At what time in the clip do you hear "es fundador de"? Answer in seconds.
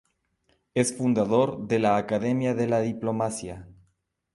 0.73-1.77